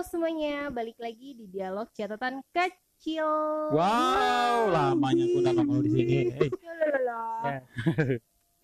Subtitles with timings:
[0.00, 3.28] Halo semuanya, balik lagi di dialog catatan kecil.
[3.68, 6.16] Wow, lamanya aku udah ngomong di sini.
[6.40, 6.48] Hey.
[6.56, 7.24] Yalalala.
[7.44, 7.60] Ya.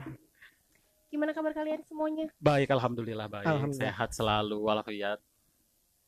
[1.13, 2.33] Gimana kabar kalian semuanya?
[2.41, 3.53] Baik, alhamdulillah baik.
[3.53, 3.85] Alhamdulillah.
[3.85, 5.21] Sehat selalu walafiat.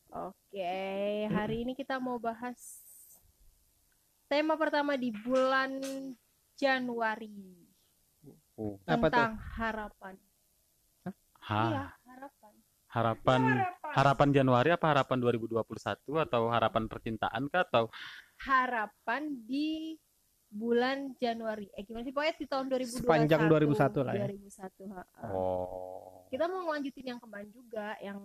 [0.09, 0.81] Oke,
[1.29, 2.81] hari ini kita mau bahas
[4.33, 5.77] tema pertama di bulan
[6.57, 7.69] Januari
[8.57, 8.81] Oh.
[8.89, 9.13] Apa tuh?
[9.13, 10.15] tentang harapan.
[11.05, 11.13] Ha,
[11.69, 11.85] Iya,
[12.93, 13.41] harapan.
[13.41, 13.93] harapan Harapan.
[13.97, 17.85] harapan Januari apa harapan 2021 atau harapan percintaan kah atau
[18.39, 19.99] Harapan di
[20.49, 21.69] bulan Januari.
[21.77, 23.05] Eh gimana sih pokoknya di tahun 2021.
[23.05, 24.25] Sepanjang 2021 lah ya.
[24.31, 25.29] 2021, ha-ha.
[25.35, 26.25] Oh.
[26.33, 28.21] Kita mau ngelanjutin yang kemarin juga yang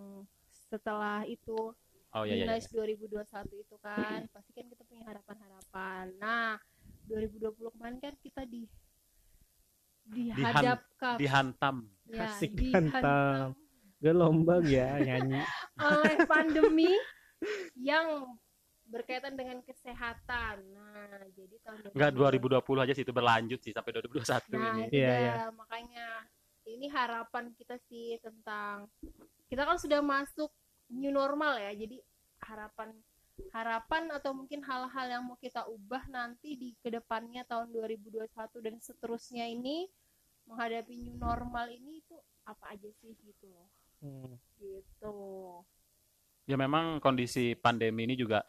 [0.70, 1.76] setelah itu
[2.14, 2.46] Oh iya iya.
[2.46, 2.62] iya.
[2.62, 3.26] Nice 2021
[3.58, 6.14] itu kan pasti kan kita punya harapan-harapan.
[6.22, 6.62] Nah,
[7.10, 8.70] 2020 kemarin kan kita di
[10.04, 11.76] dihadapkan Dihantam.
[12.12, 13.50] ya, Asik dihantam dihantam.
[14.04, 15.40] Gue lomba ya nyanyi.
[15.80, 16.92] oleh pandemi
[17.80, 18.36] yang
[18.84, 20.60] berkaitan dengan kesehatan.
[20.76, 24.84] Nah, jadi tahun Enggak 2020 2020 aja sih itu berlanjut sih sampai 2021 Nah, ini.
[24.92, 25.36] Iya, iya.
[25.56, 26.28] makanya
[26.68, 28.92] ini harapan kita sih tentang
[29.48, 30.52] kita kan sudah masuk
[30.92, 31.72] new normal ya.
[31.72, 32.04] Jadi
[32.44, 32.92] harapan
[33.56, 38.30] harapan atau mungkin hal-hal yang mau kita ubah nanti di ke depannya tahun 2021
[38.62, 39.88] dan seterusnya ini
[40.44, 43.72] menghadapi new normal ini itu apa aja sih gitu loh.
[44.04, 44.36] Hmm.
[44.60, 45.16] Gitu.
[46.44, 48.44] Ya memang kondisi pandemi ini juga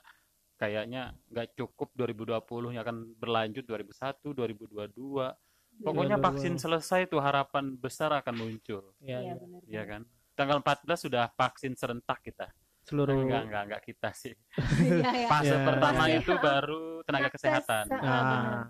[0.55, 5.31] kayaknya nggak cukup 2020 nya akan berlanjut 2001, 2022.
[5.75, 6.27] Pokoknya 2022.
[6.27, 9.35] vaksin selesai tuh harapan besar akan muncul, Iya, Iya, iya.
[9.35, 9.61] benar.
[9.67, 10.03] ya kan?
[10.35, 12.51] Tanggal 14 sudah vaksin serentak kita.
[12.85, 14.35] Seluruh Enggak, enggak, enggak kita sih.
[15.03, 15.29] Iya, ya.
[15.31, 15.65] Fase Iya.
[15.65, 16.19] pertama Pasti.
[16.19, 17.85] itu baru tenaga kesehatan.
[17.91, 18.67] ah, Ah.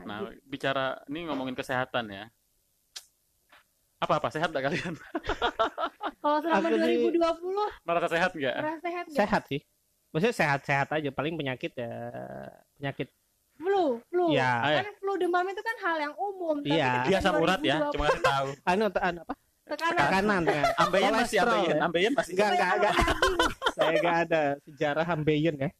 [0.00, 0.40] Nah, Nah, gitu.
[0.48, 2.24] bicara ini ngomongin kesehatan ya.
[4.00, 4.94] Apa-apa sehat nggak kalian?
[6.22, 8.56] kalau selama Aku sih- 2020 Merasa sehat nggak?
[8.56, 9.18] merasa sehat nggak?
[9.18, 9.60] sehat sih.
[10.10, 11.10] Maksudnya sehat-sehat aja.
[11.10, 11.92] Paling penyakit ya
[12.74, 13.08] penyakit.
[13.54, 14.56] flu flu Ya.
[14.58, 14.80] Ah, ya.
[14.82, 17.04] kan flu demam itu kan hal yang umum tapi Iya.
[17.06, 18.48] Biasa urat ya, 2020 cuma kasih tahu.
[18.72, 19.34] Anu, anu apa?
[19.68, 20.74] tekanan Tekanan, tekanan.
[20.80, 21.80] Ambeien masih ambeien, ya.
[21.84, 22.32] ambeien masih.
[22.34, 22.94] Enggak, enggak, enggak.
[23.70, 25.70] Saya enggak ada sejarah ambeien ya.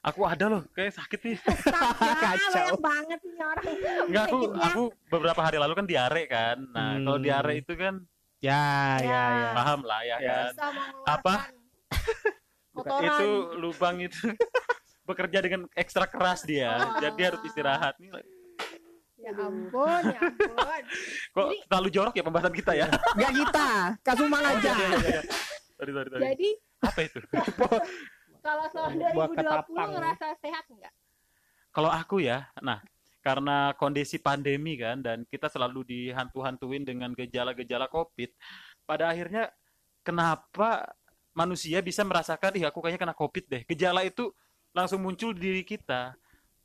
[0.00, 1.36] Aku ada loh, kayak sakit nih.
[2.24, 2.80] Kacau.
[2.80, 3.64] banget nih orang
[4.08, 6.56] Enggak aku aku beberapa hari lalu kan diare kan.
[6.72, 7.04] Nah, Hmm.
[7.04, 7.94] kalau diare itu kan
[8.40, 9.24] Ya, ya, Ya.
[9.36, 9.50] ya.
[9.52, 10.32] paham lah ya, Ya.
[10.48, 10.52] kan.
[11.04, 11.34] Apa?
[12.72, 13.28] kotoran Itu
[13.60, 14.16] lubang itu
[15.08, 16.72] bekerja dengan ekstra keras dia.
[16.72, 16.96] Oh.
[16.98, 18.00] Jadi harus istirahat.
[18.00, 18.08] Nih
[19.20, 20.56] ya ampun ya ampun
[21.28, 22.88] kok Jadi- terlalu jorok ya pembahasan kita ya?
[23.12, 24.72] Enggak kita, Kasumang Oh, aja.
[24.72, 25.22] iya, iya, iya.
[25.76, 26.22] Sorry, sorry, sorry.
[26.32, 26.48] jadi
[26.80, 27.20] Apa itu?
[28.40, 29.88] Kalau tahun Buah 2020 ketapang.
[29.92, 30.94] ngerasa sehat nggak
[31.70, 32.82] Kalau aku ya, nah
[33.20, 38.32] karena kondisi pandemi kan dan kita selalu dihantu-hantuin dengan gejala-gejala COVID,
[38.82, 39.52] pada akhirnya
[40.00, 40.90] kenapa
[41.30, 43.62] manusia bisa merasakan, ih aku kayaknya kena COVID deh.
[43.70, 44.34] Gejala itu
[44.74, 46.18] langsung muncul di diri kita.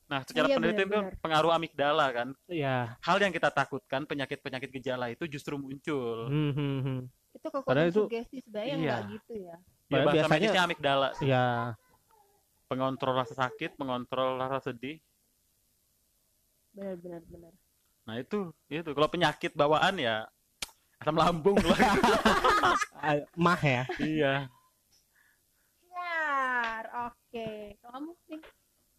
[0.05, 2.27] Nah, secara Iya, penelitian pengaruh amigdala kan.
[2.45, 2.97] Iya.
[2.97, 6.29] Hal yang kita takutkan, penyakit-penyakit gejala itu justru muncul.
[6.29, 6.99] Hmm, hmm, hmm.
[7.35, 8.81] itu kekuatan Padahal itu- sugesti sebenarnya Iya.
[8.81, 9.57] nggak gitu ya
[9.87, 11.09] Ya, bahasa biasanya- medisnya amigdala.
[11.19, 11.45] Ya,
[12.65, 14.97] Pengontrol rasa sakit, pengontrol rasa sedih.
[16.71, 17.53] benar benar benar
[18.03, 18.37] Nah, itu
[18.67, 20.27] itu kalau penyakit bawaan ya
[20.97, 21.77] asam lambung lah.
[22.95, 23.83] ah, mah ya.
[23.97, 24.51] iya.
[25.81, 27.47] Benar, oke
[27.79, 28.41] kalau kamu nih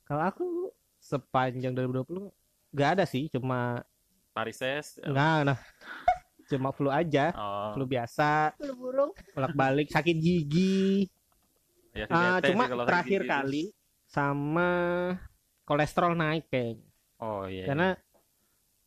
[0.02, 0.46] Kalau aku
[0.96, 2.30] sepanjang 2020
[2.70, 3.82] nggak ada sih, cuma
[4.32, 4.96] Varises.
[5.00, 5.58] nggak nah.
[6.46, 11.10] Cuma flu aja, Oh, flu biasa, flu burung bolak-balik sakit gigi.
[11.90, 13.32] ya, sih cuma kalau terakhir gitu.
[13.32, 13.64] kali
[14.06, 14.70] sama
[15.64, 16.86] kolesterol naik kayaknya.
[17.18, 17.66] Oh iya.
[17.66, 17.88] Karena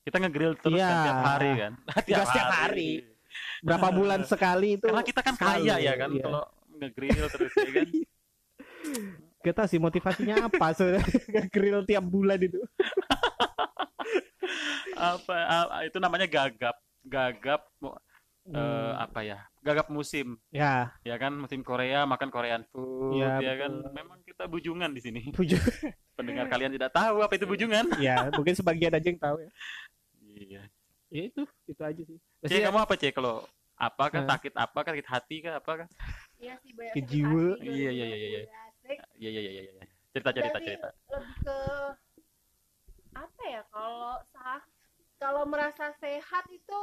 [0.02, 0.88] kita ngegrill terus Iya.
[0.88, 1.72] kan tiap hari kan.
[2.08, 2.90] Nggak setiap hari.
[3.62, 6.24] berapa bulan sekali itu Karena kita kan sekali, kaya ya kan iya.
[6.26, 6.44] kalau
[6.80, 7.88] ngegrill terus ya kan.
[9.46, 12.60] kita sih motivasinya apa sebenarnya grill tiap bulan itu.
[14.96, 16.76] apa, apa itu namanya gagap.
[17.10, 17.98] Gagap eh,
[18.50, 19.46] Hmm, apa ya?
[19.62, 20.40] Gagap musim.
[20.50, 23.72] ya, Ya kan musim Korea makan Korean food Iya, ya kan.
[23.94, 25.22] Memang kita bujungan di sini.
[25.30, 25.58] tujuh.
[26.18, 27.86] Pendengar kalian tidak tahu apa itu bujungan.
[28.02, 29.52] ya, mungkin sebagian aja yang tahu ya.
[30.24, 30.62] Iya.
[31.10, 32.18] Ya itu, itu aja sih.
[32.42, 33.44] Cek kamu apa cek kalau
[33.78, 34.30] apa kan Eh.
[34.30, 35.88] sakit apa kan sakit hati kah apa kan?
[36.40, 37.46] Iya sih banyak Ke sakit jiwa.
[37.60, 38.42] Iya, iya, iya, iya, iya.
[39.20, 39.62] Iya iya iya iya.
[39.68, 39.86] iya.
[40.10, 40.90] Cerita cerita Jadi cerita.
[41.14, 41.58] lebih ke
[43.14, 44.62] apa ya kalau sah
[45.20, 46.80] kalau merasa sehat itu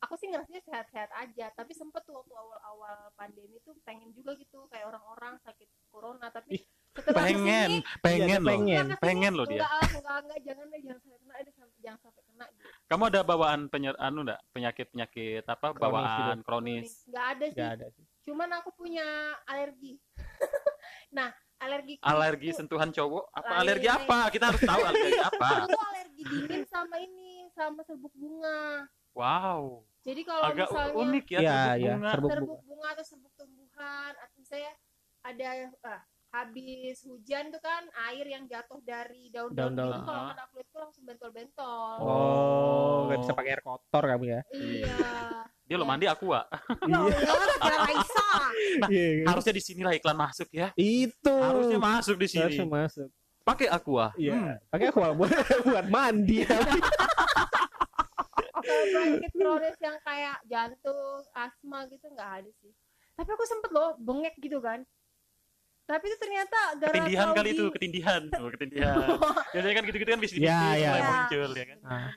[0.00, 4.64] aku sih ngerasanya sehat-sehat aja tapi sempet tuh waktu awal-awal pandemi tuh pengen juga gitu
[4.66, 8.48] kayak orang-orang sakit corona tapi Ih, setelah Pengen, ke sini, pengen Iya, loh.
[8.48, 8.66] pengen.
[8.80, 9.60] setelah ke sini, pengen loh dia.
[9.60, 13.02] enggak enggak enggak jangan deh jangan sampai kena deh sampai- jangan sampai kena gitu Kamu
[13.06, 14.40] ada bawaan penyer anu enggak?
[14.50, 15.66] Penyakit-penyakit apa?
[15.68, 16.88] Kronis bawaan kronis.
[17.06, 18.04] enggak ada sih nggak ada sih.
[18.20, 19.06] cuma cuman aku punya
[19.44, 19.92] alergi
[21.16, 23.24] nah alergi Alergi sentuhan cowok?
[23.30, 24.18] Apa Lain, alergi apa?
[24.28, 25.48] Kita harus tahu alergi apa.
[25.52, 29.84] aku tuh alergi dingin sama ini sama serbuk bunga Wow.
[30.00, 32.10] jadi kalau Agak misalnya unik ya Iya, serbuk iya, bunga.
[32.10, 34.72] serbuk serbuk bunga atau serbuk tumbuhan atau misalnya
[35.20, 35.46] ada
[35.84, 41.02] ah, habis hujan tuh kan air yang jatuh dari daun-daun itu kalau kena kulitku langsung
[41.04, 44.40] bentol-bentol Oh, nggak bisa pakai air kotor kamu ya?
[44.54, 46.50] iya Dia lo mandi aqua.
[46.82, 48.28] ya Allah kira Raisa
[48.86, 49.22] Iya.
[49.24, 50.74] Harusnya di sinilah iklan masuk ya.
[50.74, 51.30] Itu.
[51.32, 52.42] Harusnya masuk di sini.
[52.44, 53.06] Harusnya masuk.
[53.40, 54.10] Pakai aqua.
[54.14, 54.34] Iya.
[54.34, 54.54] Hmm.
[54.66, 55.30] Pakai aku buat
[55.70, 56.78] buat mandi tapi.
[58.60, 61.00] penyakit kronis yang kayak jantung
[61.32, 62.70] asma gitu nggak ada sih
[63.10, 64.84] tapi aku sempet loh bengek gitu kan
[65.84, 68.22] tapi itu ternyata gara Ketindihan kali itu, di- ketindihan.
[68.36, 69.10] Oh, ketindihan.
[69.50, 70.90] Biasanya kan gitu-gitu kan bisnis-bisnis Ya, ya.
[70.92, 71.78] mulai muncul ya kan.
[71.82, 72.10] Ah.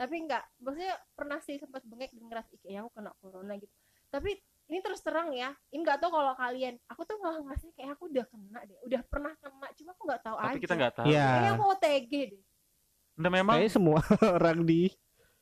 [0.00, 3.74] Tapi enggak maksudnya pernah sih sempat bengek dan ngerasa "Ih, kayaknya aku kena corona gitu
[4.08, 4.30] tapi
[4.72, 8.04] ini terus terang ya ini nggak tahu kalau kalian aku tuh nggak ngerasa kayak aku
[8.08, 11.06] udah kena deh udah pernah kena cuma aku nggak tahu Tapi aja kita nggak tahu.
[11.12, 11.26] Iya.
[11.28, 12.42] kayaknya aku OTG deh
[13.20, 13.98] Nah, memang Kayaknya semua
[14.40, 14.88] orang di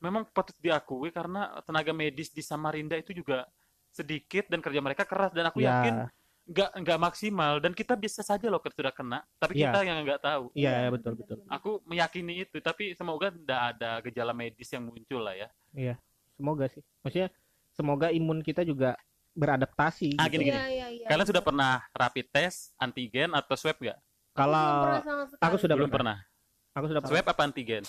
[0.03, 3.47] memang patut diakui karena tenaga medis di Samarinda itu juga
[3.87, 6.07] sedikit dan kerja mereka keras dan aku yakin ya.
[6.49, 9.69] Nggak nggak maksimal dan kita bisa saja loh sudah kena tapi Iya.
[9.69, 11.37] kita yang nggak tahu Iya, betul betul.
[11.45, 15.95] aku meyakini itu tapi semoga tidak ada gejala medis yang muncul lah ya
[16.33, 16.79] Semoga sih.
[16.99, 17.29] Maksudnya
[17.69, 18.95] semoga imun kita juga
[19.33, 20.15] beradaptasi.
[20.15, 20.39] Ah, gitu.
[20.39, 23.99] gini, iya iya iya kalian sudah pernah rapid test antigen atau swab nggak
[24.31, 25.03] Kalau
[25.37, 26.17] aku sudah belum pernah.
[26.17, 27.13] pernah Aku sudah pernah.
[27.13, 27.83] swab apa antigen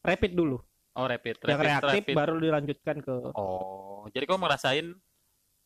[0.00, 0.62] Rapid dulu.
[0.94, 2.14] oh rapid Yang rapid reaktif rapid.
[2.14, 4.94] baru dilanjutkan ke oh jadi kau merasain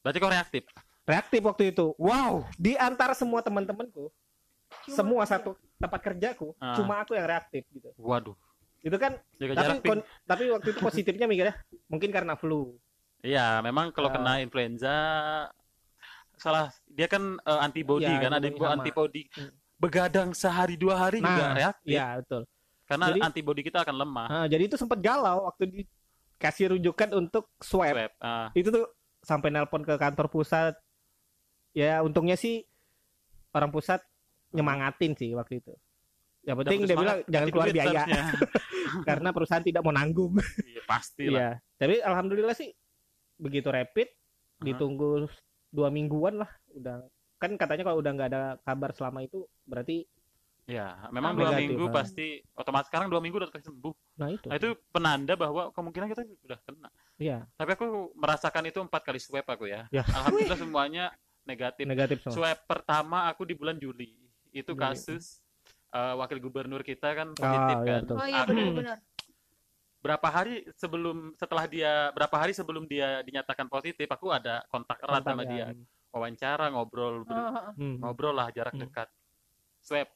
[0.01, 0.65] berarti kau reaktif
[1.09, 1.97] reaktif waktu itu.
[1.97, 4.13] wow Di antara semua teman-temanku,
[4.87, 6.77] semua satu tempat kerjaku, Ah.
[6.77, 7.89] cuma aku yang reaktif gitu.
[7.97, 8.37] waduh
[8.79, 11.57] Itu kan jaga tapi kon- tapi waktu itu positifnya mikirnya
[11.89, 12.79] mungkin karena flu.
[13.19, 14.15] Iya, memang kalau Ah.
[14.15, 14.95] kena influenza
[16.37, 18.77] salah dia kan eh, antibody Iya, kan ada antibody yang sama.
[18.79, 19.51] antibody Hmm.
[19.75, 22.43] begadang sehari dua hari juga Nah, reaktif Iya, betul.
[22.85, 24.27] karena jadi- antibody kita akan lemah.
[24.29, 27.95] Nah, jadi itu sempat galau waktu dikasih rujukan untuk swab.
[27.95, 28.13] Swab.
[28.19, 28.87] Ah, Itu tuh
[29.21, 30.79] sampai nelpon ke kantor pusat.
[31.77, 32.65] Ya, untungnya sih
[33.53, 34.01] orang pusat
[34.53, 35.73] nyemangatin sih waktu itu.
[36.47, 38.03] Yang penting dia bilang jangan keluar biaya
[39.09, 40.39] karena perusahaan tidak mau nanggung.
[40.65, 41.39] Iya, pasti lah.
[41.39, 41.51] Iya.
[41.77, 42.73] Tapi alhamdulillah sih
[43.39, 44.65] begitu rapid Aha.
[44.67, 45.31] ditunggu
[45.71, 47.07] dua mingguan lah udah
[47.39, 50.09] kan katanya kalau udah nggak ada kabar selama itu berarti
[50.69, 52.05] Ya, memang dua minggu ah.
[52.05, 54.21] pasti otomatis sekarang dua minggu udah sembuh.
[54.21, 56.93] nah itu Nah, itu penanda bahwa kemungkinan kita sudah kena.
[57.17, 59.89] iya Tapi aku merasakan itu empat kali swab aku ya.
[59.89, 60.05] Ya.
[60.05, 61.05] Alhamdulillah semuanya
[61.49, 61.85] negatif.
[61.85, 64.13] negatif semua Swab pertama aku di bulan Juli.
[64.51, 64.83] Itu Juli.
[64.85, 65.41] kasus
[65.89, 68.01] eh, wakil gubernur kita kan Ah, positif iya, kan.
[68.05, 68.17] betul.
[68.17, 68.99] Oh iya benar-benar.
[69.99, 75.21] berapa hari sebelum setelah dia berapa hari sebelum dia dinyatakan positif aku ada kontak erat
[75.21, 75.51] Kontak, sama ya.
[75.51, 75.67] dia
[76.09, 77.73] wawancara ngobrol Oh, oh, oh.
[77.75, 77.97] Hmm.
[77.99, 78.87] ngobrol lah jarak Hmm.
[78.87, 79.09] dekat
[79.81, 80.07] swab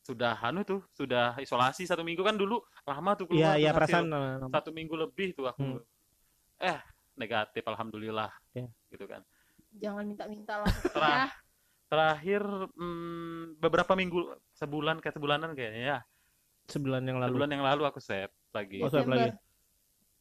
[0.00, 3.76] sudah anu tuh sudah isolasi satu minggu kan dulu lama tuh iya keluar iya tuh
[3.76, 3.76] hasil.
[3.76, 5.84] perasaan eh, satu minggu lebih tuh aku Hmm.
[6.64, 6.78] eh
[7.14, 8.64] negatif alhamdulillah Ya.
[8.88, 9.20] gitu kan
[9.78, 10.68] Jangan minta-minta lah.
[10.88, 11.26] Terah- ya.
[11.88, 12.42] terakhir
[12.74, 14.20] hmm, beberapa minggu
[14.52, 15.98] sebulan kayak sebulanan kayaknya ya
[16.66, 19.32] sebulan yang lalu sebulan yang lalu aku swab lagi Oh, swab lagi.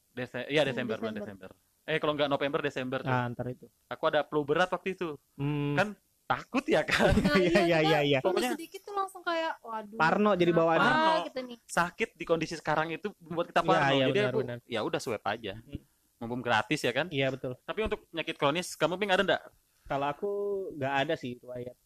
[0.09, 1.51] Desember iya Hmm, Desember bulan Desember.
[1.51, 3.07] Desember eh kalau nggak November Desember tuh.
[3.07, 5.75] nah antar itu aku ada flu berat waktu itu Hmm.
[5.75, 5.87] Kan
[6.23, 9.97] takut ya kan Nah, iya iya kita iya iya Pokoknya- sedikit tuh langsung kayak waduh.
[9.97, 10.87] Parno jadi kenapa bawaannya.
[10.89, 11.11] Parno.
[11.25, 11.57] gitu nih.
[11.65, 14.57] sakit di kondisi sekarang itu membuat kita parno iya, jadi benar, aku benar.
[14.65, 15.83] ya udah swab aja Hmm.
[16.17, 19.43] Mumpung gratis ya kan iya betul tapi untuk penyakit kronis kamu ping ada enggak
[19.85, 20.29] kalau aku
[20.75, 21.77] nggak ada sih riwayat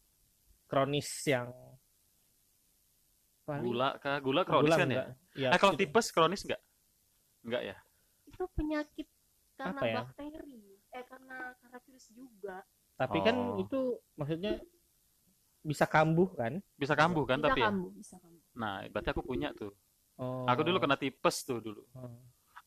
[0.65, 1.51] kronis yang
[3.41, 5.07] Paling- gula kah gula kronis kan ya enggak.
[5.33, 6.61] Iya, eh kalau tipes kronis enggak
[7.41, 7.77] enggak ya
[8.23, 9.07] Itu penyakit
[9.53, 9.95] karena Apa ya?
[10.01, 10.61] bakteri.
[10.89, 12.57] Eh karena karena virus juga.
[12.95, 13.57] tapi kan Oh.
[13.57, 13.79] itu
[14.13, 14.61] maksudnya
[15.61, 17.67] bisa kambuh kan bisa kambuh kan bisa tapi ya?
[17.67, 18.41] kambuh, bisa kambuh.
[18.53, 19.73] nah berarti aku punya tuh
[20.15, 20.45] oh.
[20.45, 22.13] aku dulu kena tipes tuh dulu Oh.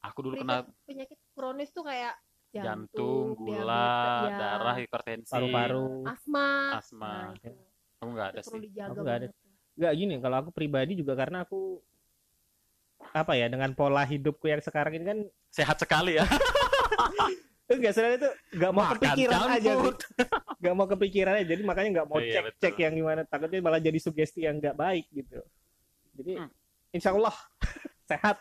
[0.05, 2.15] Aku dulu kena Penyakit, penyakit kronis tuh kayak
[2.51, 6.49] jantung, jantung, gula diabetes, ya, darah hipertensi paru-paru asma.
[6.75, 7.51] asma Nah, itu.
[7.97, 9.27] aku nggak ada sih dijaga Aku nggak ada.
[9.27, 9.43] banget.
[9.75, 11.83] nggak gini kalau aku pribadi juga karena aku
[13.07, 15.19] apa ya dengan pola hidupku yang sekarang ini kan
[15.49, 16.25] sehat sekali ya
[17.67, 19.73] enggak sebenarnya itu nggak mau Makan kepikiran junk aja
[20.61, 22.61] nggak mau kepikiran aja jadi makanya nggak mau Iya, cek betul.
[22.63, 25.41] cek yang gimana takutnya malah jadi sugesti yang nggak baik gitu
[26.15, 26.51] jadi Hmm.
[26.91, 27.35] insya Allah
[28.07, 28.37] sehat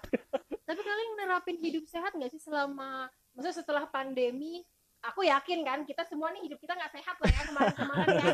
[0.74, 3.06] Tapi kalian nerapin hidup sehat nggak sih selama
[3.38, 4.66] maksudnya setelah pandemi?
[5.04, 8.34] Aku yakin kan kita semua nih hidup kita nggak sehat lah ya kemarin-kemarin ya.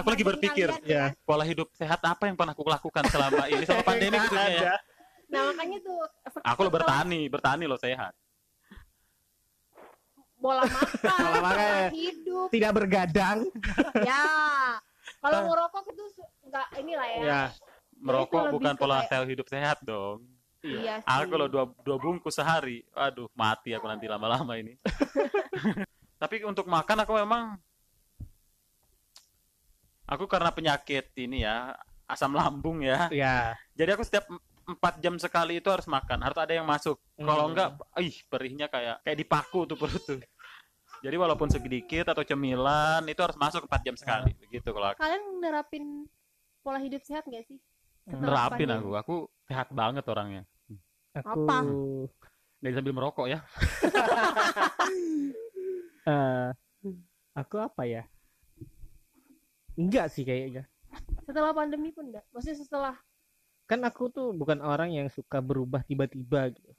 [0.00, 1.04] Aku lagi berpikir, kalian, ya.
[1.12, 1.26] kan?
[1.26, 4.74] pola hidup sehat apa yang pernah aku lakukan selama ini selama pandemi khususnya ya.
[5.28, 5.98] Nah makanya tuh
[6.40, 8.16] aku lo bertani bertani lo sehat
[10.40, 11.88] pola makan, Pola makan.
[11.92, 12.48] hidup.
[12.48, 13.38] Tidak bergadang.
[14.08, 14.24] ya.
[15.20, 15.44] Kalau Ah.
[15.44, 16.04] ngerokok itu
[16.48, 17.20] nggak inilah ya.
[17.20, 17.42] Ya.
[18.00, 20.24] Merokok bukan pola kayak- sehat hidup sehat dong.
[20.60, 21.08] Iya sih.
[21.08, 24.76] Aku kalau dua, dua bungkus sehari, aduh mati aku nanti lama-lama ini.
[26.22, 27.56] Tapi untuk makan aku memang,
[30.04, 31.72] aku karena penyakit ini ya,
[32.04, 33.08] asam lambung ya.
[33.08, 33.56] Ya.
[33.72, 37.00] Jadi aku setiap em- empat jam sekali itu harus makan, harus ada yang masuk.
[37.16, 37.56] Kalau Hmm.
[37.56, 37.68] enggak,
[38.04, 40.20] ih perihnya kayak kayak dipaku tuh perut tuh.
[41.00, 45.00] Jadi walaupun sedikit atau cemilan itu harus masuk empat jam sekali, begitu kalau aku.
[45.00, 46.04] Kalian nerapin
[46.60, 47.56] pola hidup sehat nggak sih?
[48.04, 48.76] Setelah nerapin pandemi?
[48.76, 49.16] aku, aku
[49.50, 50.46] sehat banget orangnya.
[51.18, 51.66] Aku Apa?
[52.62, 53.42] Nggak sambil merokok ya.
[56.14, 56.48] eh,
[57.34, 58.06] aku apa ya?
[59.74, 60.70] Enggak sih kayaknya.
[61.26, 62.22] Setelah pandemi pun enggak.
[62.30, 62.94] Maksudnya setelah
[63.66, 66.74] Kan aku tuh bukan orang yang suka berubah tiba-tiba gitu.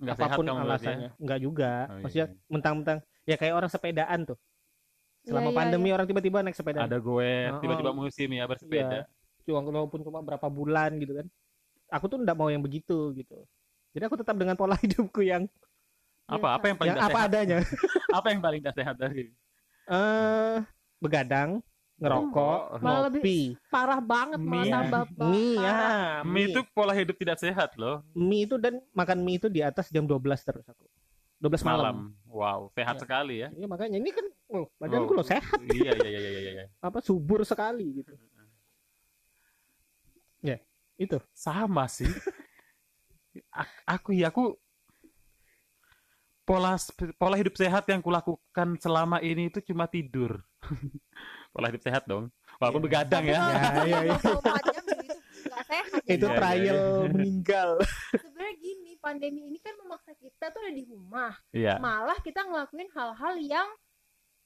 [0.00, 0.68] Nggak sehat Apa pun berarti ya.
[0.68, 1.10] alasannya.
[1.20, 1.72] Enggak juga.
[1.72, 2.36] Oh, iya, Maksudnya iya.
[2.48, 4.38] mentang-mentang ya kayak orang sepedaan tuh.
[5.22, 6.88] Selama Iya, iya, pandemi orang tiba-tiba naik sepeda.
[6.88, 7.96] Ada gue tiba-tiba oh.
[7.96, 8.98] musim ya bersepeda.
[9.44, 11.26] Cuma walaupun cuma berapa bulan gitu kan.
[11.92, 13.36] Aku tuh enggak mau yang begitu gitu.
[13.92, 15.44] Jadi aku tetap dengan pola hidupku yang
[16.24, 17.28] Apa apa yang paling yang apa sehat?
[17.28, 17.56] adanya.
[18.12, 19.32] Apa yang paling tidak sehat dari?
[19.84, 20.56] Eh
[20.96, 21.60] begadang,
[21.98, 23.40] ngerokok, Malah lebih- ngopi.
[23.66, 24.70] parah banget malah Mie.
[24.70, 26.20] tambah ba- Mie ya, parah.
[26.24, 28.00] Mie itu pola hidup tidak sehat loh.
[28.12, 30.86] mie itu dan makan mie itu di atas jam 12 terus aku.
[31.38, 31.74] 12 malam.
[31.74, 31.96] Malam.
[32.24, 33.02] Wow, sehat Iya.
[33.02, 33.48] sekali ya.
[33.50, 36.52] Iya makanya ini kan oh, badanku Oh, loh sehat Iya iya iya iya iya.
[36.54, 36.64] iya.
[36.86, 38.14] apa subur sekali gitu.
[41.02, 41.18] Ya, itu.
[41.32, 42.06] Sama sih.
[43.50, 44.54] A- aku ya aku
[46.42, 46.76] pola
[47.16, 50.42] pola hidup sehat yang kulakukan selama ini itu cuma tidur.
[51.54, 52.28] pola hidup sehat dong.
[52.58, 52.86] Walaupun Iya.
[52.86, 53.34] begadang ya.
[53.34, 53.40] Ya,
[53.82, 54.16] ya, ya.
[54.20, 55.16] 24 jam juga itu.
[56.04, 57.08] Itu Iya, iya, trial iya.
[57.14, 57.70] meninggal.
[58.12, 61.32] Sebenarnya gini, pandemi ini kan memaksa kita tuh ada di rumah.
[61.50, 61.78] Iya.
[61.78, 63.68] Malah kita ngelakuin hal-hal yang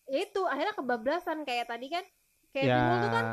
[0.07, 2.05] itu akhirnya kebablasan kayak tadi kan.
[2.55, 2.77] Kayak Ya.
[2.79, 3.25] dulu tuh kan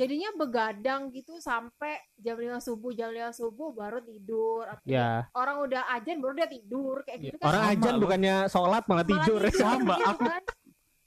[0.00, 4.64] jadinya begadang gitu sampai jam 5 subuh, jam 5 subuh baru tidur.
[4.64, 5.08] Artinya Ya.
[5.30, 7.44] Orang udah ajan baru dia tidur kayak gitu kan.
[7.46, 8.00] Orang Sama ajan loh.
[8.00, 9.40] bukannya sholat malah Malah tidur.
[9.52, 10.42] Sama, gitu aku- kan.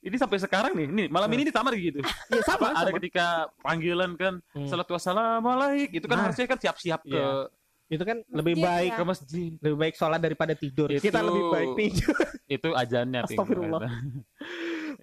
[0.04, 2.04] Ini sampai sekarang nih, nih malam ini nih sama gitu.
[2.30, 2.76] Iya sama.
[2.76, 2.98] Ada sama.
[3.00, 3.26] ketika
[3.58, 4.68] panggilan kan Hmm.
[4.68, 6.24] salatu wassalamualaikum itu kan Nah.
[6.28, 7.48] harusnya kan siap-siap ke Iya.
[7.86, 8.98] Itu kan lebih Masjid, baik ya.
[8.98, 9.52] ke masjid.
[9.60, 10.88] lebih baik sholat daripada tidur.
[10.90, 12.16] Itu- Kita lebih baik tidur.
[12.50, 13.38] Itu ajannya Ping.
[13.38, 13.82] Astagfirullah.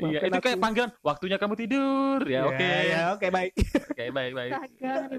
[0.02, 0.64] Iya, itu kayak aku.
[0.64, 2.19] panggilan waktunya kamu tidur.
[2.25, 2.71] Ya, oke.
[2.88, 3.52] Ya, oke baik.
[3.90, 4.52] Oke, baik, baik.
[4.54, 4.71] Banget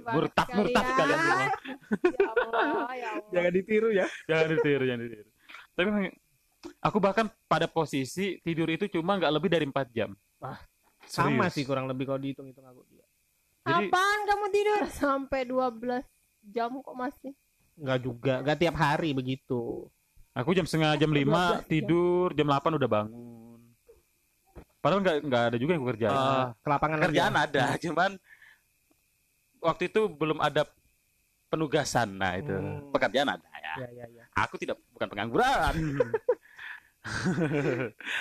[0.09, 1.47] Murtad, murtad kalian semua.
[2.01, 3.29] Ya Allah, ya Allah.
[3.29, 4.05] Jangan ditiru ya.
[4.25, 5.29] Jangan ditiru, jangan ditiru.
[5.75, 5.88] Tapi
[6.79, 10.09] aku bahkan pada posisi tidur itu cuma nggak lebih dari 4 jam.
[10.39, 10.57] Wah,
[11.03, 11.53] Sama Serius.
[11.53, 12.81] sih kurang lebih kalau dihitung-hitung aku.
[13.61, 16.01] Jadi Apaan kamu tidur sampai 12
[16.50, 17.31] jam kok masih?
[17.77, 19.85] Enggak juga, enggak tiap hari begitu.
[20.31, 21.59] aku jam setengah jam 5 12 jam.
[21.67, 23.30] tidur, jam 8 udah bangun.
[24.81, 26.11] Padahal nggak nggak ada juga yang aku kerjain.
[26.11, 27.03] Eh, ke lapangan aja.
[27.05, 28.11] kerjaan ada, cuman
[29.61, 30.65] waktu itu belum ada
[31.47, 32.17] penugasan.
[32.17, 32.89] Nah, itu Hmm.
[32.89, 33.75] pekerjaan ada ya.
[33.77, 34.23] Ya, ya, ya.
[34.35, 35.73] Aku tidak bukan pengangguran.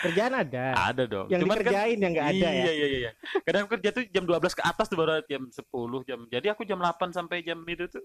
[0.01, 0.73] Kerjaan ada.
[0.89, 1.29] ada dong.
[1.29, 2.65] Yang Cuman kan- dikerjain yang enggak ada iya, ya.
[2.65, 3.11] Iya, iya, iya.
[3.45, 5.69] Kadang kerja tuh jam 12 ke atas tuh baru jam 10
[6.09, 6.21] jam.
[6.27, 8.01] Jadi aku jam 8 sampai jam itu tuh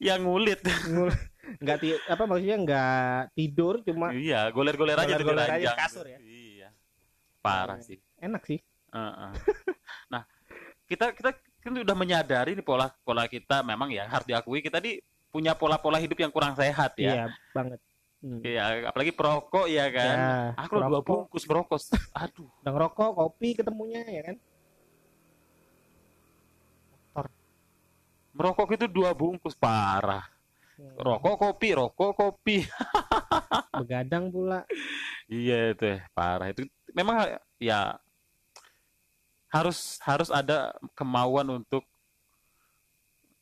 [0.00, 0.64] yang ngulit.
[1.60, 6.08] Enggak ti apa maksudnya enggak tidur cuma iya, goler-goler aja tuh di Goler-goler aja kasur
[6.08, 6.18] ya?
[6.18, 6.45] Iya.
[7.46, 7.98] Parah sih.
[8.18, 8.58] enak sih.
[8.90, 9.30] Heeh.
[10.12, 10.22] nah,
[10.90, 11.30] kita kita
[11.62, 16.00] kan udah menyadari nih pola pola kita memang ya harus diakui kita di punya pola-pola
[16.00, 17.12] hidup yang kurang sehat ya.
[17.12, 17.80] Iya, banget.
[18.24, 18.40] Hmm.
[18.40, 20.16] Iya, apalagi perokok ya kan.
[20.16, 20.34] Ya,
[20.64, 21.76] Aku udah dua bungkus merokok.
[22.24, 24.36] Aduh, udah ngerokok, kopi ketemunya ya kan.
[28.36, 30.28] merokok itu dua bungkus parah.
[30.76, 32.56] Rokok kopi, rokok kopi.
[33.80, 34.60] Begadang pula.
[35.26, 36.68] Iya itu ya, parah itu.
[36.92, 37.96] Memang ya
[39.48, 41.84] harus harus ada kemauan untuk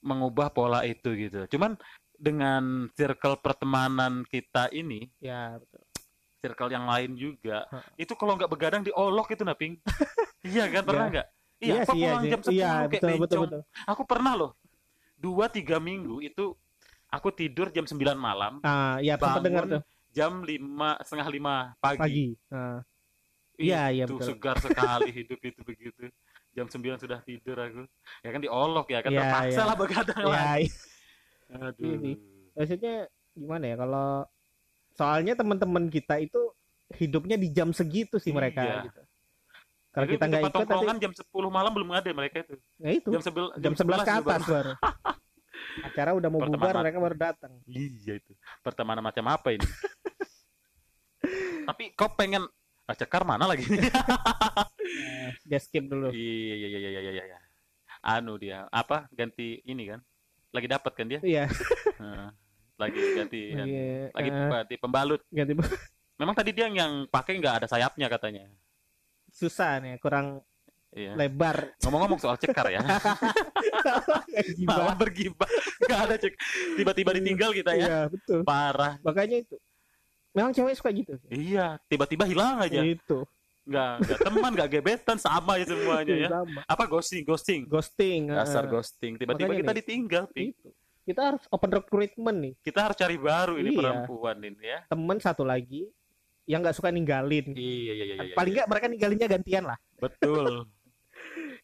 [0.05, 1.49] mengubah pola itu gitu.
[1.57, 1.75] Cuman
[2.15, 5.83] dengan circle pertemanan kita ini, Ya, betul.
[6.39, 7.83] circle yang lain juga, Hah.
[7.99, 9.75] itu kalau nggak begadang diolok itu naping.
[10.47, 11.29] iya kan pernah nggak?
[11.59, 12.31] Iya, apa sih, iya pulang sih.
[12.31, 13.61] jam 10 Iya, kayak betul, betul, betul.
[13.89, 14.51] Aku pernah loh,
[15.17, 16.53] dua tiga minggu itu
[17.15, 21.55] aku tidur jam 9 malam, Ah, ya sempat Bangun dengar tuh jam lima setengah lima
[21.77, 21.99] pagi.
[21.99, 22.27] pagi.
[22.49, 22.81] Ah,
[23.55, 24.35] Iya, iya, itu betul.
[24.35, 26.11] segar sekali hidup itu begitu.
[26.51, 27.83] Jam 9 sudah tidur aku.
[28.21, 29.65] Ya kan diolok ya kan Iya, terpaksa iya.
[29.65, 30.55] lah begadang ya, lah.
[30.57, 30.71] iya.
[31.57, 31.85] Aduh.
[31.85, 32.15] Iya sih.
[32.55, 32.95] maksudnya
[33.33, 34.09] gimana ya kalau
[34.93, 36.39] soalnya teman-teman kita itu
[36.95, 38.79] hidupnya di jam segitu sih mereka Iya.
[38.87, 39.03] gitu.
[39.91, 42.55] Kalau kita nggak ikut tongkrongan jam 10 malam belum ada mereka itu.
[42.77, 44.73] ya itu Jam, sebel, jam 11 ke 11 atas baru.
[45.83, 46.83] Acara udah mau bubar Pertemanan.
[46.83, 47.53] mereka baru datang.
[47.67, 48.33] Iya itu.
[48.63, 49.65] Pertemanan macam apa ini?
[51.69, 52.47] Tapi kau pengen
[52.85, 53.65] Ah, cekar mana lagi?
[53.65, 53.81] Nah,
[55.49, 56.13] dia skip dulu.
[56.13, 57.39] Iya iya iya iya iya iya.
[58.05, 60.05] Anu dia apa ganti ini kan?
[60.53, 61.17] Lagi dapat kan dia?
[61.25, 61.49] Iya,
[62.77, 63.65] lagi ganti kan?
[63.65, 65.25] iya, lagi eh, ganti pembalut.
[65.33, 65.57] ganti
[66.21, 68.53] Memang tadi dia yang pakai nggak ada sayapnya katanya.
[69.33, 70.45] susah nih, kurang
[70.95, 71.19] Iya.
[71.19, 71.75] lebar.
[71.83, 72.79] Ngomong-ngomong soal cekar ya.
[74.63, 75.51] Malah bergibah.
[75.83, 76.35] Nggak ada cek.
[76.79, 77.87] Tiba-tiba ditinggal kita ya.
[77.87, 78.41] Iya, betul.
[78.47, 79.03] Parah.
[79.03, 79.59] Makanya itu.
[80.35, 81.19] Memang cewek suka gitu.
[81.31, 82.83] Iya, tiba-tiba hilang aja.
[82.83, 83.27] Itu.
[83.65, 86.29] Nggak, nggak teman, nggak gebetan, sama ya semuanya ya.
[86.31, 86.61] Sama.
[86.69, 87.61] Apa ghosting, ghosting.
[87.67, 88.21] Ghosting.
[88.31, 89.13] Dasar eh, ghosting.
[89.19, 89.79] Tiba-tiba kita nih.
[89.83, 90.53] ditinggal, Pi.
[90.53, 90.69] Itu.
[91.05, 92.55] Kita harus open recruitment nih.
[92.65, 93.79] Kita harus cari baru ini Iya.
[93.83, 94.79] perempuan ini ya.
[94.89, 95.85] Temen satu lagi
[96.45, 97.53] yang nggak suka ninggalin.
[97.57, 98.15] Iya, iya, iya.
[98.21, 98.59] iya, Paling iya.
[98.63, 99.79] nggak mereka ninggalinnya gantian lah.
[100.01, 100.69] Betul.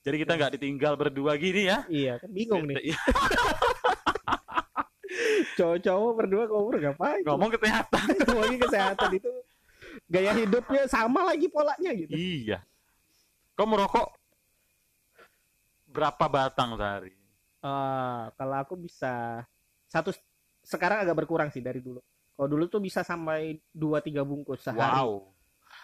[0.01, 1.85] Jadi kita nggak ditinggal berdua gini ya.
[1.87, 2.93] Iya, kan bingung nih.
[2.93, 3.01] Iya,
[5.61, 7.23] Cowok-cowok berdua ngobrol ngapain?
[7.27, 8.05] Ngomong kesehatan.
[8.31, 9.31] Ngomongin kesehatan itu
[10.09, 12.17] gaya hidupnya sama lagi polanya gitu.
[12.17, 12.65] Iya.
[13.53, 14.17] Kau merokok
[15.91, 17.13] berapa batang sehari?
[17.61, 19.45] Eh, kalau aku bisa
[19.91, 20.17] satu
[20.65, 22.01] sekarang agak berkurang sih dari dulu.
[22.41, 24.81] Kalau dulu tuh bisa sampai 2 3 bungkus sehari.
[24.81, 25.29] Wow.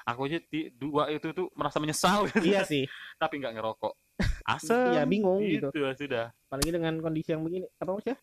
[0.06, 0.38] Aku aja
[0.78, 2.46] dua itu tuh merasa menyesal gitu.
[2.46, 2.86] Iya sih.
[3.22, 4.05] tapi nggak ngerokok.
[4.46, 4.94] Asem.
[4.94, 5.68] Iya, bingung gitu.
[5.68, 5.84] gitu.
[5.96, 6.32] sudah.
[6.48, 7.66] Apalagi dengan kondisi yang begini.
[7.76, 8.18] Apa maksudnya?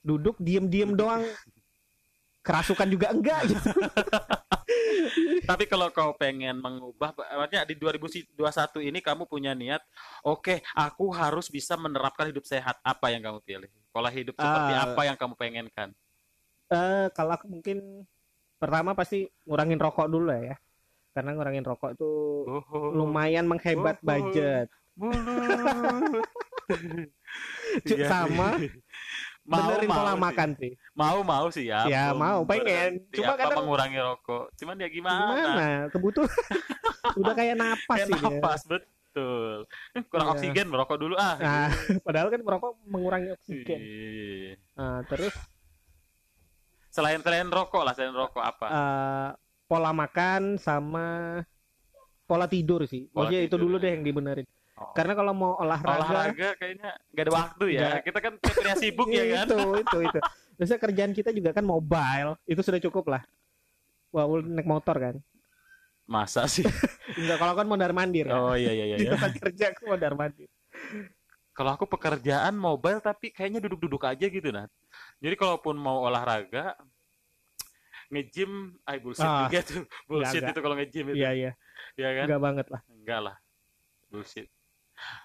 [0.00, 1.22] Duduk diem-diem doang.
[2.42, 3.70] Kerasukan juga enggak gitu.
[5.42, 8.34] Tapi kalau kau pengen mengubah, artinya di 2021
[8.82, 9.82] ini kamu punya niat,
[10.22, 12.78] oke, aku harus bisa menerapkan hidup sehat.
[12.80, 13.70] Apa yang kamu pilih?
[13.90, 14.86] Pola hidup seperti Ah.
[14.86, 15.88] apa yang kamu pengenkan?
[16.66, 18.06] Eh kalau aku mungkin
[18.56, 20.56] pertama pasti ngurangin rokok dulu ya.
[21.12, 22.10] Karena ngurangin rokok itu
[22.48, 24.06] Oh, lumayan menghebat Oh.
[24.06, 24.66] budget.
[24.94, 26.24] Mulut.
[27.84, 28.06] Iya.
[28.06, 28.60] sama
[29.42, 30.20] mau benerin mau pola sih.
[30.20, 30.72] makan sih.
[30.92, 31.80] Mau mau sih ya.
[31.84, 33.02] Ya, mau, pengen.
[33.10, 34.54] Cuma kadang- mengurangi rokok.
[34.54, 35.32] Cuman ya gimana?
[35.34, 35.66] Gimana?
[35.90, 36.30] Kebutuhan
[37.20, 38.24] udah kayak napas Kayak sih dia.
[38.30, 39.66] napas betul.
[40.06, 40.34] Kurang Iya.
[40.36, 41.34] oksigen merokok dulu ah.
[41.36, 41.68] Nah,
[42.00, 43.80] padahal kan merokok mengurangi oksigen.
[44.72, 45.34] Nah, terus
[46.88, 48.66] Selain selain rokok lah, selain rokok apa?
[48.68, 49.28] eh,
[49.64, 51.40] pola makan sama
[52.22, 53.08] pola tidur sih.
[53.08, 54.44] Pola Maksudnya itu dulu deh yang dibenerin.
[54.82, 54.90] Oh.
[54.92, 57.80] Karena kalau mau olahraga, olahraga kayaknya nggak ada waktu ya.
[57.80, 58.00] Nggak.
[58.02, 59.46] Kita kan hari sibuk ya kan.
[59.46, 60.18] Itu, itu, itu.
[60.58, 63.22] Biasanya kerjaan kita juga kan mobile, itu sudah cukup lah.
[64.12, 65.14] Wah, ul- naik motor kan.
[66.04, 66.66] Masa sih?
[67.20, 68.26] Enggak, kalau kan mondar mandir.
[68.28, 68.36] kan.
[68.36, 68.96] Oh iya iya iya.
[68.98, 69.12] Di iya.
[69.16, 70.50] tempat kerja aku mondar mandir.
[71.52, 74.66] Kalau aku pekerjaan mobile tapi kayaknya duduk-duduk aja gitu nah.
[75.20, 76.74] Jadi kalaupun mau olahraga
[78.12, 79.82] nge-gym, ay bullshit Ah, juga tuh.
[80.04, 80.52] Bullshit enggak.
[80.52, 81.16] itu kalau nge-gym itu.
[81.16, 81.52] Iya, iya.
[81.96, 82.24] Iya kan?
[82.28, 82.80] Enggak banget lah.
[82.92, 83.36] Enggak lah.
[84.12, 84.48] Bullshit.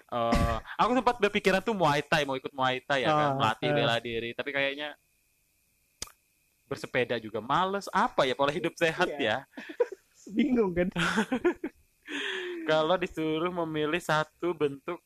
[0.08, 3.68] Eh, aku sempat berpikiran tuh Muay Thai, mau ikut Muay Thai ya kan, Ah, melatih
[3.68, 3.74] eh.
[3.74, 4.96] bela diri, tapi kayaknya
[6.64, 7.88] bersepeda juga males.
[7.90, 9.20] Apa ya pola hidup sehat Iya.
[9.20, 9.36] ya?
[10.36, 10.88] Bingung kan?
[12.64, 15.00] Kalau disuruh memilih satu bentuk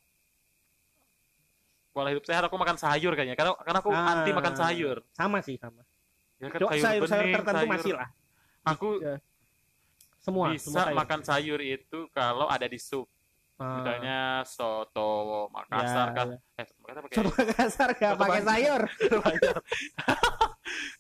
[1.91, 3.35] pola hidup sehat, aku makan sayur kayaknya.
[3.35, 4.07] Karena karena aku Ah.
[4.17, 4.97] anti makan sayur.
[5.13, 5.85] Sama sih, sama.
[6.39, 8.09] Ya kan Cuma sayur-sayur bening, tertentu sayur- masih lah.
[8.65, 8.89] Aku
[10.19, 10.97] Semua, bisa semua sayur.
[10.97, 13.11] makan sayur itu kalau ada di sup.
[13.63, 13.77] Ah.
[13.79, 15.09] Misalnya soto
[15.49, 16.27] Makassar Ya, kan.
[16.29, 16.37] ya.
[16.59, 18.83] Eh, Makassar pakai Soto Makassar gak Soto pakai sayur.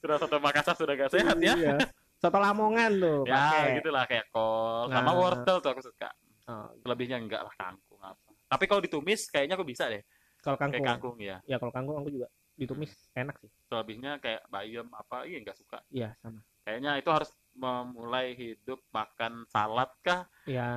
[0.00, 1.54] Sudah soto Makassar sudah gak sehat ya.
[1.54, 1.74] Iya.
[2.16, 3.76] Soto Lamongan tuh Ya, pakai.
[3.82, 5.14] gitulah kayak kol sama Nah.
[5.16, 6.08] wortel tuh aku suka.
[6.44, 8.28] Oh, Lebihnya enggak lah kangkung apa.
[8.46, 10.02] Tapi kalau ditumis kayaknya aku bisa deh.
[10.38, 10.86] kalau Kayak kangkung.
[10.86, 11.36] kangkung ya.
[11.46, 13.48] Ya kalau kangkung aku juga ditumis enak sih.
[13.64, 15.78] Selebihnya kayak bayam apa, iya enggak suka.
[15.88, 16.42] Iya, sama.
[16.62, 20.24] Kayaknya itu harus memulai hidup makan salad kah?
[20.44, 20.70] Ya.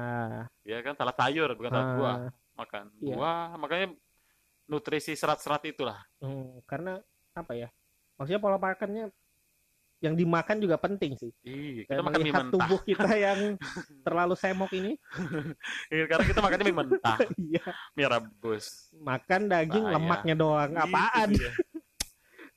[0.61, 2.17] Ya kan salad sayur bukan salad ah, buah.
[2.55, 3.15] Makan Iya.
[3.15, 3.88] buah, makanya
[4.65, 5.99] nutrisi serat-serat itulah.
[6.19, 6.97] hmm, karena
[7.31, 7.69] apa ya?
[8.15, 9.11] Maksudnya pola makannya
[9.99, 11.31] yang dimakan juga penting sih.
[11.41, 12.51] Iya, Dan kita makan mie mentah.
[12.53, 13.39] tubuh kita yang
[14.03, 14.95] terlalu semok ini,
[15.88, 17.17] Iya, Karena kita makannya mie mentah,
[17.49, 18.91] iya, mie rebus.
[18.93, 19.95] makan daging Bahaya.
[19.97, 20.71] lemaknya doang.
[20.75, 21.29] Apaan?
[21.31, 21.51] Dia.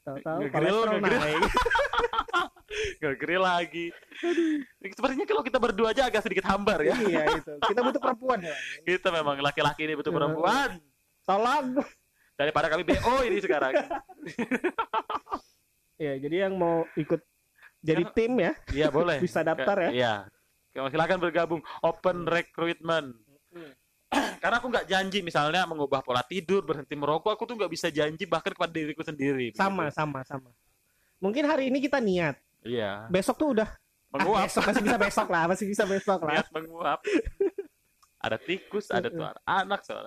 [0.03, 1.43] Tahu-tahu kolesterol naik.
[3.01, 3.89] Nge-grill lagi.
[4.93, 6.95] Sepertinya kalau kita berdua aja agak sedikit hambar ya.
[7.01, 7.53] iya itu.
[7.65, 8.55] Kita butuh perempuan ya.
[8.89, 10.77] Kita memang laki-laki ini butuh perempuan.
[11.25, 11.81] Tolong.
[12.37, 13.73] Daripada kami BO ini sekarang.
[15.99, 17.19] Ya, jadi yang mau ikut
[17.83, 19.19] jadi Kan- tim ya, Iya boleh.
[19.19, 19.91] bisa daftar ya.
[19.91, 20.15] Iya.
[20.95, 21.59] Silakan bergabung.
[21.83, 23.19] Open recruitment.
[24.43, 28.31] Karena aku nggak janji misalnya mengubah pola tidur, berhenti merokok, aku tuh nggak bisa janji
[28.31, 29.51] bahkan kepada diriku sendiri.
[29.59, 29.99] Sama, begitu.
[29.99, 30.51] sama, sama.
[31.19, 33.09] Mungkin hari ini kita niat, Iya.
[33.09, 34.45] besok tuh udah ah, Menguap.
[34.45, 36.33] besok masih bisa besok lah, masih bisa besok lah.
[36.37, 37.01] Niat menguap.
[38.19, 40.05] ada tikus, ada tuh anak, soal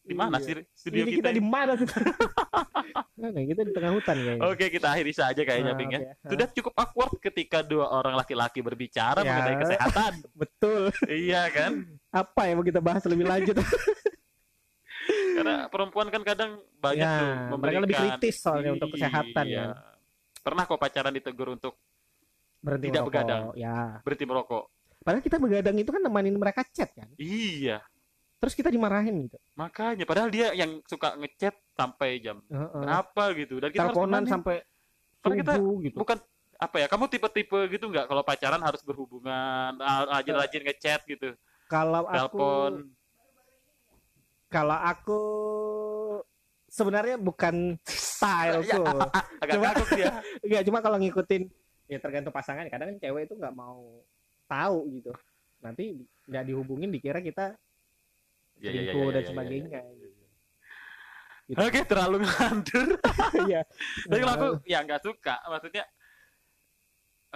[0.00, 0.44] Di mana Iya.
[0.44, 1.18] sih studio Ini kita?
[1.24, 1.96] kita di mana kita?
[3.16, 4.44] Mana kita di tengah hutan kayaknya.
[4.44, 6.00] Oke, kita akhiri saja kayaknya, Ah, Ping ya.
[6.02, 6.28] oke.
[6.28, 9.32] Sudah cukup awkward ketika dua orang laki-laki berbicara Ya.
[9.32, 10.12] mengenai kesehatan.
[10.36, 10.92] Betul.
[11.08, 11.88] iya kan?
[12.10, 13.56] Apa yang mau kita bahas lebih lanjut?
[15.34, 19.64] Karena perempuan kan kadang banyak Ya, tuh mereka memberikan lebih kritis soalnya untuk kesehatan Iya.
[19.64, 19.66] ya.
[20.38, 21.80] Pernah kok pacaran ditegur untuk
[22.64, 23.12] Berhenti Tidak merokok.
[23.12, 23.42] begadang.
[23.54, 24.00] Ya.
[24.00, 24.64] berhenti merokok.
[25.04, 27.04] Padahal kita begadang itu kan nemanin mereka chat kan.
[27.14, 27.84] Iya.
[28.40, 29.36] Terus kita dimarahin gitu.
[29.54, 32.72] Makanya padahal dia yang suka ngechat sampai jam Heeh.
[32.74, 34.64] berapa gitu dan kita Teleponan sampai
[35.20, 35.96] Karena kita subuh gitu.
[35.98, 36.18] bukan
[36.54, 39.74] apa ya kamu tipe-tipe gitu nggak kalau pacaran harus berhubungan
[40.06, 41.32] rajin-rajin ngechat gitu
[41.66, 42.72] Kalau aku telepon
[44.46, 45.20] kalau aku
[46.66, 48.84] sebenarnya bukan styleku.
[49.42, 50.10] agak Cuma- dia
[50.44, 51.42] Enggak, cuma kalau ngikutin
[51.86, 52.64] ya tergantung pasangan.
[52.66, 54.02] Kadang kan cewek itu nggak mau
[54.44, 55.12] tahu gitu.
[55.58, 57.56] Nanti nggak dihubungin dikira kita
[58.56, 59.80] iya, iya, selingkuh iya, dan iya, sebagainya.
[61.44, 61.60] Gitu.
[61.60, 62.88] oke terlalu ngandur
[63.52, 63.68] Iya.
[64.08, 65.84] tapi kalau aku ya nggak suka maksudnya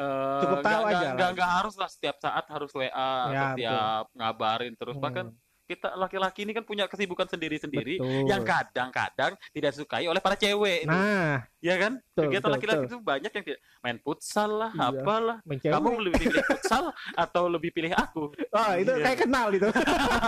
[0.00, 4.72] eh, Cukup tahu nggak- aja nggak- harus lah setiap saat harus WA Ya, setiap ngabarin
[4.80, 5.26] terus Hmm, bahkan
[5.68, 10.88] kita laki-laki ini kan punya kesibukan sendiri-sendiri yang kadang-kadang tidak disukai oleh para cewek itu.
[10.88, 14.88] Nah, ya kan betul, kegiatan laki-laki itu banyak yang tidak main futsal lah Iya.
[14.96, 15.72] apalah main cewek.
[15.76, 19.04] kamu lebih pilih futsal atau lebih pilih aku Oh, itu Iya.
[19.04, 19.68] kayak kenal itu.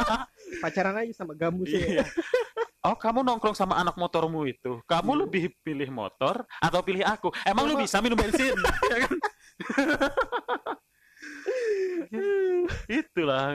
[0.62, 2.00] Pacaran aja sama gambus ya.
[2.00, 2.04] Iya.
[2.80, 4.78] Oh, kamu nongkrong sama anak motormu itu.
[4.84, 5.20] Kamu Iya.
[5.24, 7.28] lebih pilih motor atau pilih aku?
[7.42, 8.54] Emang lu Coba- bisa minum bensin?
[8.92, 9.16] Ya kan?
[12.90, 13.54] Itulah.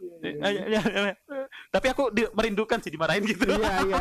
[0.00, 1.14] Iya, Eh, ya, ya, ya.
[1.68, 3.44] Tapi aku di- merindukan sih dimarahin gitu.
[3.46, 3.98] Iya, iya.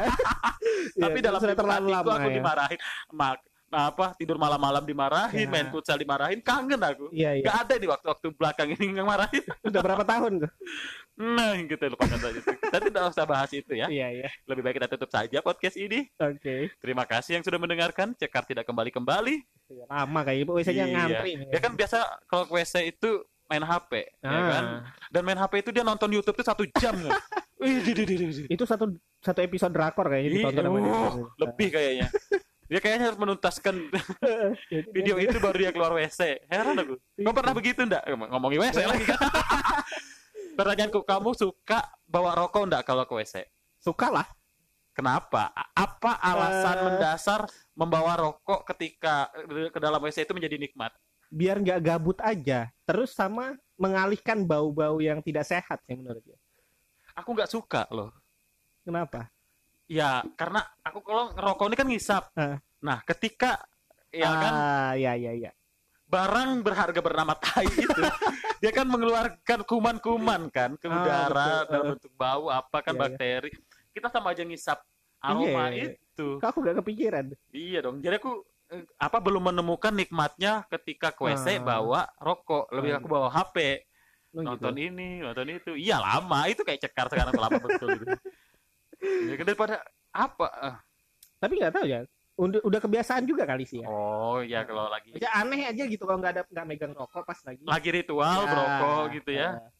[1.03, 2.35] Tapi Iya, dalam terlalu lama aku ya.
[2.39, 2.79] dimarahin.
[3.11, 3.37] Mak
[3.69, 5.51] apa tidur malam-malam dimarahin, Ya.
[5.53, 7.13] main futsal dimarahin, kangen aku.
[7.13, 7.45] Iya, iya.
[7.45, 9.45] Gak ada di waktu-waktu belakang ini yang marahin.
[9.69, 10.51] Udah berapa tahun tuh?
[11.21, 12.39] Nah, gitu lupakan saja.
[12.41, 13.85] Kita tidak usah bahas itu ya.
[13.85, 14.27] Iya, iya.
[14.49, 16.09] Lebih baik kita tutup saja podcast ini.
[16.17, 16.73] Oke.
[16.81, 18.17] Terima kasih yang sudah mendengarkan.
[18.17, 19.35] Cekar tidak kembali-kembali.
[19.69, 20.95] Iya, Lama kayak ibu biasanya Iya.
[20.97, 21.31] ngantri.
[21.53, 24.47] Ya kan biasa kalau WC itu main HP, ya Ah.
[24.47, 24.63] kan?
[25.09, 27.11] Dan main HP itu dia nonton YouTube tuh satu jam kan?
[27.59, 28.43] Wih, di, di, di, di, di.
[28.47, 28.87] Itu satu
[29.19, 30.93] satu episode drakor kayaknya Ih, ditonton sama dia.
[30.93, 32.07] oh, lebih kayaknya.
[32.69, 33.75] Dia kayaknya harus menuntaskan
[34.93, 36.45] video itu baru dia keluar WC.
[36.45, 37.01] Heran aku.
[37.17, 38.05] Kau pernah begitu enggak?
[38.05, 39.17] Ngomongin WC lagi kan?
[40.53, 43.41] Pertanyaanku, kamu suka bawa rokok enggak kalau ke WC?
[43.79, 44.27] Suka lah.
[44.93, 45.49] Kenapa?
[45.73, 46.83] Apa alasan Eh.
[46.85, 47.41] mendasar
[47.73, 49.33] membawa rokok ketika
[49.71, 50.93] ke dalam WC itu menjadi nikmat?
[51.29, 52.73] Biar nggak gabut aja.
[52.83, 56.35] Terus sama mengalihkan bau-bau yang tidak sehat sih menurut dia.
[57.15, 58.11] Aku nggak suka loh.
[58.83, 59.29] Kenapa?
[59.85, 62.23] Ya, karena aku kalau ngerokok ini kan ngisap.
[62.33, 62.57] Ah.
[62.79, 63.57] Nah, ketika
[64.09, 65.51] ya kan Ah, ya ya ya.
[66.05, 67.85] barang berharga bernama tai itu,
[68.61, 71.69] dia kan mengeluarkan kuman-kuman kan ke Ah, udara betul.
[71.69, 73.03] dalam bentuk bau apa kan Iya, iya.
[73.05, 73.51] bakteri.
[73.93, 74.79] Kita sama aja ngisap
[75.21, 75.93] aroma Iya.
[75.93, 76.41] itu.
[76.41, 77.29] Aku gak kepikiran?
[77.53, 78.01] Iya dong.
[78.01, 78.41] Jadi aku
[78.95, 81.65] apa belum menemukan nikmatnya ketika ke WC Ah.
[81.67, 82.69] bawa rokok.
[82.71, 82.97] Lebih Ah.
[82.97, 83.81] aku bawa HP,
[84.31, 84.87] Oh, nonton gitu.
[84.87, 85.71] ini, nonton itu.
[85.73, 88.13] Iya lama, itu kayak cekar sekarang lama betul gitu.
[89.25, 90.47] Ya, daripada apa?
[90.61, 90.75] eh,
[91.37, 91.99] Tapi nggak tahu ya.
[92.35, 93.87] Udah, udah kebiasaan juga kali sih ya.
[93.87, 97.39] Oh ya kalau lagi Maksudnya aneh aja gitu kalau nggak ada nggak megang rokok pas
[97.43, 97.59] lagi.
[97.63, 99.49] lagi ritual Ya, berokok gitu ya.
[99.57, 99.71] eh,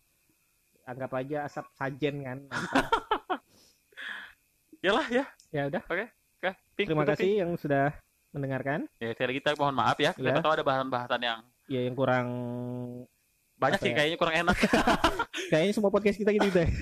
[0.86, 2.38] anggap aja asap sajen kan.
[4.82, 5.25] Yalah ya.
[5.52, 5.84] ya udah.
[5.84, 6.06] Oke,
[6.73, 7.91] Pink, Terima kasih yang sudah
[8.30, 8.86] mendengarkan.
[8.98, 10.12] Ya, sekali lagi kita mohon maaf ya.
[10.12, 10.42] Kita Ya.
[10.42, 12.28] tahu ada bahan-bahasan yang Ya yang kurang
[13.56, 13.96] banyak sih ya?
[13.96, 14.58] kayaknya kurang enak.
[15.52, 16.70] kayaknya semua podcast kita gitu deh.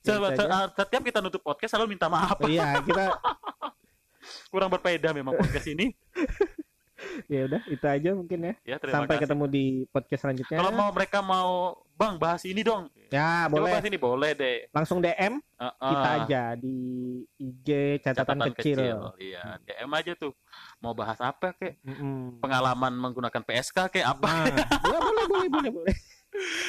[0.00, 0.72] Aja.
[0.72, 2.40] Setiap kita nutup podcast selalu minta maaf.
[2.42, 3.20] Iya, kita
[4.52, 5.92] Kurang berbeda memang podcast ini.
[7.28, 8.54] ya udah itu aja mungkin ya.
[8.64, 9.24] Ya, Sampai kasih.
[9.28, 10.56] ketemu di podcast selanjutnya.
[10.56, 12.88] Kalau mau mereka mau, Bang, bahas ini dong.
[13.12, 13.72] Ya, Coba boleh.
[13.76, 14.58] bahas ini boleh deh.
[14.72, 15.90] Langsung DM Heeh.
[15.92, 16.76] kita aja di
[17.36, 17.68] IG
[18.00, 19.12] catatan, kecil.
[19.20, 20.32] Iya, DM aja tuh.
[20.80, 21.76] Mau bahas apa kek?
[21.84, 22.40] Mm-mm.
[22.40, 24.48] Pengalaman menggunakan PSK kek apa?
[24.48, 25.94] Nah, ya boleh boleh boleh boleh.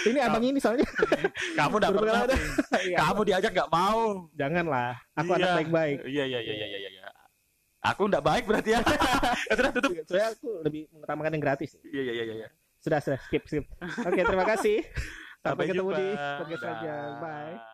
[0.04, 0.84] Ini abang ini soalnya.
[1.58, 2.22] Kamu udah pernah.
[2.82, 2.98] Iya.
[3.00, 4.28] Kamu diajak nggak mau.
[4.36, 5.00] Janganlah.
[5.16, 5.38] Aku Iya.
[5.40, 5.98] anak baik-baik.
[6.12, 7.08] Iya, iya, iya, iya, iya, iya.
[7.88, 8.84] Aku nggak baik berarti ya.
[8.84, 9.92] Ya, Sudah tutup.
[10.04, 11.72] Soalnya aku lebih mengutamakan yang gratis.
[11.88, 12.50] Iya, iya, iya, iya.
[12.82, 13.70] Sudah sudah skip skip.
[14.02, 14.82] Oke terima kasih.
[15.42, 15.98] Sampai, Sampai ketemu jumpa.
[15.98, 16.94] di podcast saja.
[17.18, 17.71] Bye.